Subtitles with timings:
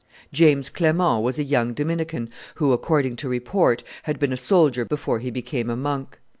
[0.33, 5.19] James Clement was a young Dominican who, according to report, had been a soldier before
[5.19, 6.17] he became a monk.